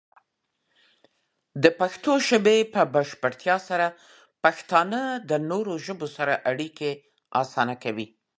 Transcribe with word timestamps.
د 1.63 1.65
پښتو 1.79 2.11
ژبې 2.27 2.57
په 2.73 2.81
بشپړتیا 2.93 3.55
سره، 3.67 3.87
پښتانه 4.43 4.99
د 5.29 5.31
نورو 5.49 5.73
ژبو 5.85 6.07
سره 6.17 6.33
اړیکې 6.51 6.91
اسانه 7.41 7.75
کوي. 7.83 8.07